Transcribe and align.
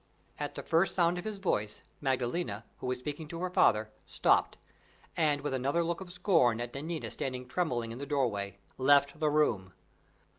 At 0.39 0.55
the 0.55 0.63
first 0.63 0.95
sound 0.95 1.19
of 1.19 1.25
his 1.25 1.37
voice, 1.37 1.83
Maddalena, 2.01 2.65
who 2.79 2.87
was 2.87 2.97
speaking 2.97 3.27
to 3.27 3.39
her 3.41 3.51
father, 3.51 3.91
stopped, 4.07 4.57
and, 5.15 5.41
with 5.41 5.53
another 5.53 5.83
look 5.83 6.01
of 6.01 6.11
scorn 6.11 6.59
at 6.59 6.73
Nanina 6.73 7.11
standing 7.11 7.47
trembling 7.47 7.91
in 7.91 7.99
the 7.99 8.07
doorway, 8.07 8.57
left 8.79 9.19
the 9.19 9.29
room. 9.29 9.73